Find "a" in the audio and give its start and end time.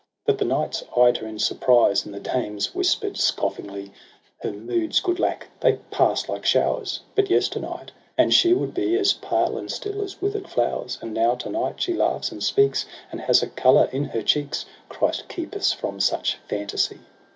13.43-13.47